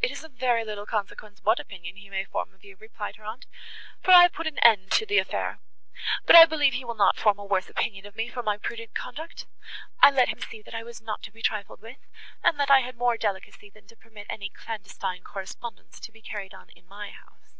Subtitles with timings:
[0.00, 3.24] "It is of very little consequence what opinion he may form of you," replied her
[3.24, 3.46] aunt,
[4.02, 5.60] "for I have put an end to the affair;
[6.26, 8.94] but I believe he will not form a worse opinion of me for my prudent
[8.96, 9.46] conduct.
[10.00, 12.04] I let him see, that I was not to be trifled with,
[12.42, 16.52] and that I had more delicacy, than to permit any clandestine correspondence to be carried
[16.52, 17.54] on in my house."